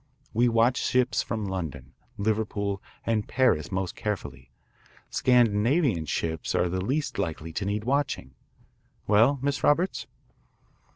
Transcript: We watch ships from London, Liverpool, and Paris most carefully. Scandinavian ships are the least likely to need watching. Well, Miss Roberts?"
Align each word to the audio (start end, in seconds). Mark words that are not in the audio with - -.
We 0.33 0.49
watch 0.49 0.77
ships 0.77 1.21
from 1.21 1.45
London, 1.45 1.93
Liverpool, 2.17 2.81
and 3.05 3.27
Paris 3.27 3.71
most 3.71 3.95
carefully. 3.95 4.49
Scandinavian 5.11 6.05
ships 6.07 6.55
are 6.55 6.69
the 6.69 6.81
least 6.83 7.19
likely 7.19 7.53
to 7.53 7.65
need 7.65 7.83
watching. 7.83 8.33
Well, 9.05 9.37
Miss 9.43 9.63
Roberts?" 9.63 10.07